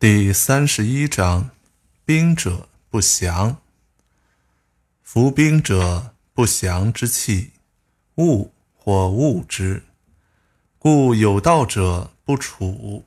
[0.00, 1.50] 第三十一章：
[2.04, 3.56] 兵者不祥。
[5.02, 7.50] 夫兵者，不祥之器，
[8.18, 9.82] 物或物之。
[10.78, 13.06] 故有道者不处。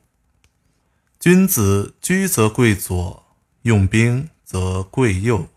[1.18, 3.26] 君子居则贵左，
[3.62, 5.48] 用兵则贵右。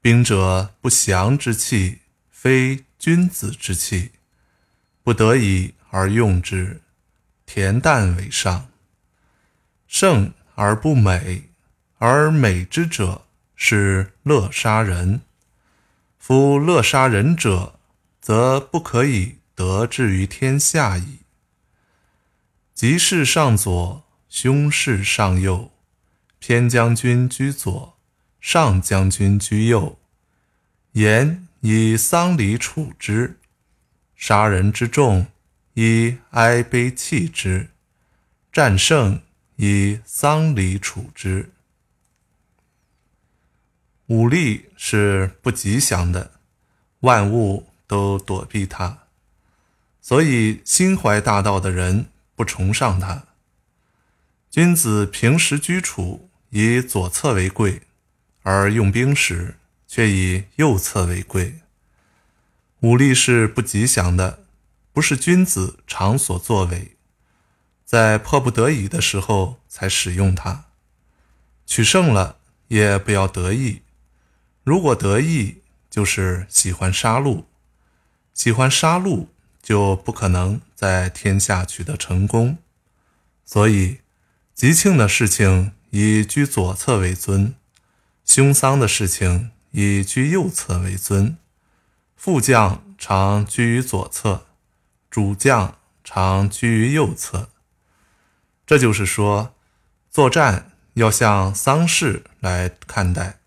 [0.00, 1.98] 兵者，不祥之器，
[2.30, 4.12] 非君子之器，
[5.02, 6.80] 不得已而用之。
[7.46, 8.68] 恬淡为上。
[9.96, 11.50] 胜而不美，
[11.98, 15.20] 而美之者是乐杀人。
[16.18, 17.78] 夫乐杀人者，
[18.20, 21.20] 则不可以得志于天下矣。
[22.74, 25.70] 吉事上左，凶事上右，
[26.40, 27.96] 偏将军居左。
[28.40, 29.96] 上将军居右，
[30.94, 33.36] 言以丧礼处之；
[34.16, 35.28] 杀人之众，
[35.74, 37.68] 以哀悲泣之；
[38.52, 39.22] 战胜，
[39.56, 41.52] 以丧礼处之。
[44.06, 46.32] 武力是不吉祥的，
[47.00, 48.98] 万物都躲避它，
[50.00, 53.24] 所以心怀大道的人不崇尚它。
[54.50, 57.82] 君子平时居处以左侧为贵。
[58.46, 59.56] 而用兵时，
[59.88, 61.60] 却以右侧为贵。
[62.80, 64.44] 武力是不吉祥的，
[64.92, 66.93] 不是君子常所作为，
[67.84, 70.64] 在迫不得已的时候才使用它。
[71.66, 73.82] 取胜了也不要得意，
[74.62, 77.44] 如果得意，就是喜欢杀戮，
[78.32, 79.26] 喜欢杀戮
[79.62, 82.58] 就不可能在天下取得成功。
[83.44, 84.00] 所以，
[84.54, 87.54] 吉庆的事情以居左侧为尊。
[88.24, 91.36] 凶丧的事情以居右侧为尊，
[92.16, 94.46] 副将常居于左侧，
[95.10, 97.50] 主将常居于右侧。
[98.66, 99.54] 这就是说，
[100.10, 103.38] 作战要像丧事来看待，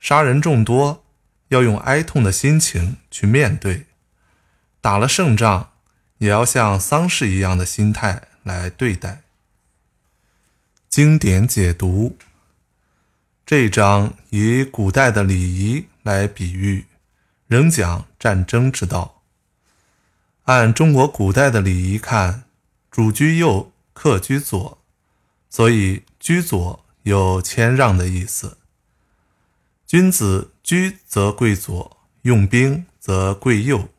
[0.00, 1.04] 杀人众多
[1.48, 3.86] 要用哀痛的心情去面对，
[4.80, 5.70] 打了胜仗
[6.18, 9.22] 也要像丧事一样的心态来对待。
[10.88, 12.16] 经典解读。
[13.46, 16.86] 这一章以古代的礼仪来比喻，
[17.48, 19.22] 仍讲战争之道。
[20.44, 22.44] 按中国古代的礼仪看，
[22.92, 23.72] 主居右，
[24.02, 24.78] 客居左，
[25.50, 28.56] 所以居左有谦让的意思。
[29.86, 33.90] 君子居则贵左，用兵则贵右。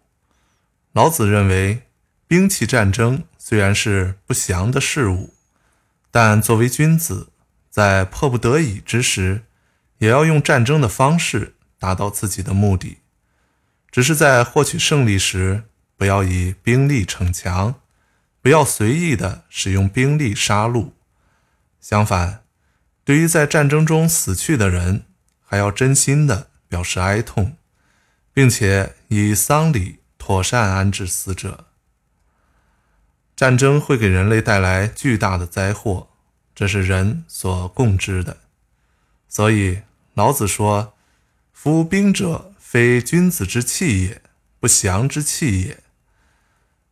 [0.93, 1.83] 老子认为，
[2.25, 5.35] 兵器战争虽然是不祥的事物，
[6.09, 7.27] 但作为君子。
[7.69, 9.43] 在迫不得已之时，
[9.99, 12.97] 也要用战争的方式达到自己的目的。
[13.91, 17.75] 只是在获取胜利时，不要以兵力逞强，
[18.41, 20.91] 不要随意的使用兵力杀戮。
[21.79, 22.43] 相反，
[23.03, 25.05] 对于在战争中死去的人，
[25.41, 27.57] 还要真心的表示哀痛，
[28.33, 31.67] 并且以丧礼妥善安置死者。
[33.35, 36.09] 战争会给人类带来巨大的灾祸。
[36.53, 38.37] 这是人所共知的，
[39.27, 39.81] 所以
[40.13, 40.93] 老子说
[41.53, 44.21] ：“夫兵者，非君子之器也，
[44.59, 45.83] 不祥之器也。”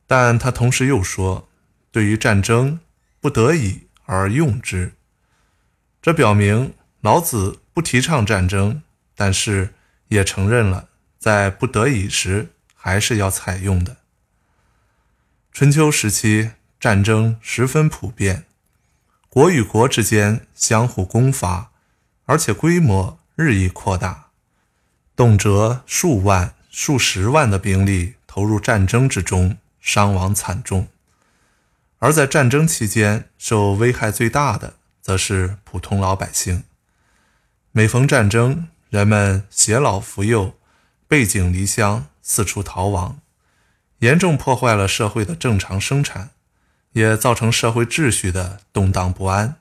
[0.10, 1.48] 但他同时又说
[1.94, 2.80] ：“对于战争，
[3.22, 4.94] 不得已而用之。”
[6.02, 8.82] 这表明老子不提倡战争，
[9.14, 9.76] 但是
[10.08, 13.98] 也承认了在不得已时还是要采用的。
[15.52, 18.46] 春秋时期，战争十分普遍。
[19.30, 21.70] 国与国之间相互攻伐，
[22.26, 24.30] 而且规模日益扩大，
[25.16, 29.58] 动辄数万、数十万的兵力投入战争之中，
[29.92, 30.88] 伤亡惨重。
[31.98, 36.64] 而在战争期间，受危害最大的则是普通老百姓。
[37.72, 40.54] 每逢战争，人们携老扶幼，
[41.08, 43.20] 背井离乡，四处逃亡，
[44.00, 46.30] 严重破坏了社会的正常生产。
[46.94, 49.58] 也造成社会秩序的动荡不安，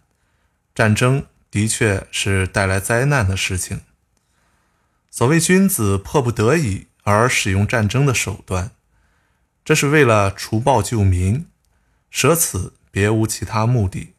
[0.74, 3.82] 战争的确是带来灾难的事情。
[5.10, 8.70] 所谓君子迫不得已而使用战争的手段，
[9.68, 11.44] 这是为了除暴救民，
[12.08, 14.14] 舍此别无其他目的。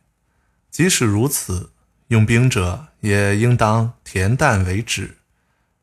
[0.69, 1.71] 即使如此，
[2.09, 5.17] 用兵者也应当恬淡为止，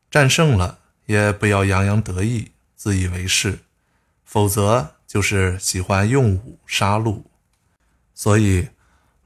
[0.09, 3.59] 战胜了也不要洋洋得意、自以为是，
[4.25, 4.93] 否则。
[5.05, 7.23] 就是喜欢用武杀戮，
[8.15, 8.69] 所以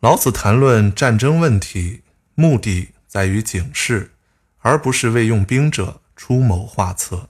[0.01, 2.03] 老子谈论战争问题，
[2.35, 4.13] 目的在于警示，
[4.61, 7.29] 而不是为用兵者出谋划策。